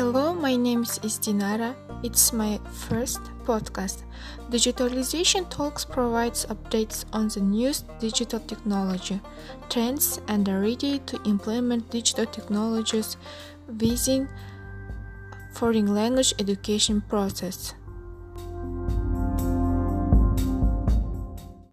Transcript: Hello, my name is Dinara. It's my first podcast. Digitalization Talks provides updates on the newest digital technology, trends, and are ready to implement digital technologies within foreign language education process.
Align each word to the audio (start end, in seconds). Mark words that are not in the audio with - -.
Hello, 0.00 0.32
my 0.32 0.56
name 0.56 0.80
is 0.80 1.18
Dinara. 1.20 1.76
It's 2.02 2.32
my 2.32 2.58
first 2.72 3.20
podcast. 3.44 4.04
Digitalization 4.48 5.46
Talks 5.50 5.84
provides 5.84 6.46
updates 6.46 7.04
on 7.12 7.28
the 7.28 7.42
newest 7.42 7.84
digital 7.98 8.40
technology, 8.40 9.20
trends, 9.68 10.18
and 10.26 10.48
are 10.48 10.62
ready 10.62 11.00
to 11.00 11.20
implement 11.26 11.90
digital 11.90 12.24
technologies 12.24 13.18
within 13.78 14.26
foreign 15.52 15.94
language 15.94 16.32
education 16.38 17.02
process. 17.02 17.74